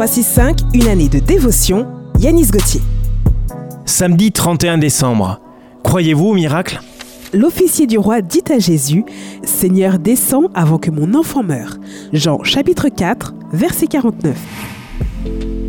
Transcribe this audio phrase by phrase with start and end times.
[0.00, 1.86] 365, une année de dévotion,
[2.18, 2.80] Yanis Gauthier.
[3.84, 5.42] Samedi 31 décembre.
[5.82, 6.80] Croyez-vous au miracle?
[7.34, 9.04] L'officier du roi dit à Jésus
[9.42, 11.76] Seigneur, descends avant que mon enfant meure.
[12.14, 14.34] Jean chapitre 4, verset 49.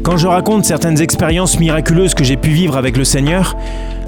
[0.02, 3.58] Quand je raconte certaines expériences miraculeuses que j'ai pu vivre avec le Seigneur,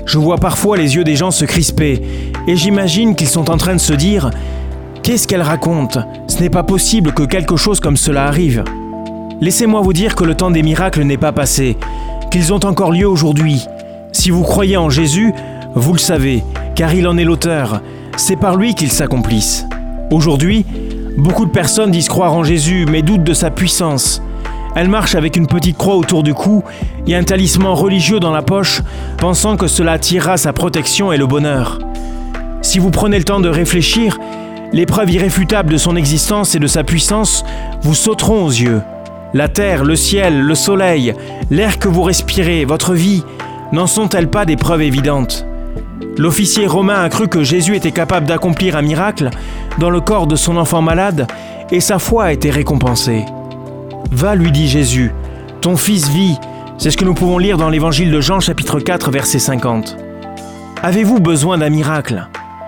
[0.06, 2.02] je vois parfois les yeux des gens se crisper
[2.48, 4.32] et j'imagine qu'ils sont en train de se dire
[5.04, 5.98] Qu'est-ce qu'elle raconte?
[6.30, 8.64] Ce n'est pas possible que quelque chose comme cela arrive.
[9.42, 11.78] Laissez-moi vous dire que le temps des miracles n'est pas passé,
[12.32, 13.66] qu'ils ont encore lieu aujourd'hui.
[14.12, 15.34] Si vous croyez en Jésus,
[15.76, 16.44] vous le savez,
[16.76, 17.82] car il en est l'auteur.
[18.16, 19.66] C'est par lui qu'ils s'accomplissent.
[20.12, 20.66] Aujourd'hui,
[21.18, 24.22] beaucoup de personnes disent croire en Jésus, mais doutent de sa puissance.
[24.76, 26.64] Elles marchent avec une petite croix autour du cou
[27.08, 28.82] et un talisman religieux dans la poche,
[29.18, 31.80] pensant que cela attirera sa protection et le bonheur.
[32.62, 34.20] Si vous prenez le temps de réfléchir,
[34.72, 37.44] les preuves irréfutables de son existence et de sa puissance
[37.82, 38.82] vous sauteront aux yeux.
[39.34, 41.16] La terre, le ciel, le soleil,
[41.50, 43.24] l'air que vous respirez, votre vie,
[43.72, 45.48] n'en sont-elles pas des preuves évidentes?
[46.20, 49.32] L'officier romain a cru que Jésus était capable d'accomplir un miracle
[49.80, 51.26] dans le corps de son enfant malade
[51.72, 53.26] et sa foi a été récompensée.
[54.12, 55.12] Va, lui dit Jésus,
[55.62, 56.38] ton fils vit.
[56.78, 59.98] C'est ce que nous pouvons lire dans l'évangile de Jean chapitre 4 verset 50.
[60.84, 62.28] Avez-vous besoin d'un miracle?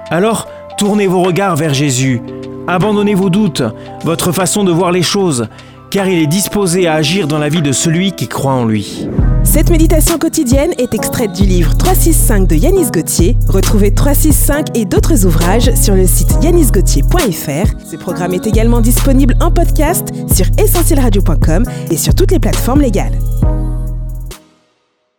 [0.10, 0.48] Alors,
[0.80, 2.24] tournez vos regards vers Jésus.
[2.68, 3.62] Abandonnez vos doutes,
[4.04, 5.48] votre façon de voir les choses,
[5.96, 9.08] car il est disposé à agir dans la vie de celui qui croit en lui.
[9.46, 13.38] Cette méditation quotidienne est extraite du livre 365 de Yanis Gauthier.
[13.48, 17.90] Retrouvez 365 et d'autres ouvrages sur le site yanisgauthier.fr.
[17.90, 23.18] Ce programme est également disponible en podcast sur essentielradio.com et sur toutes les plateformes légales.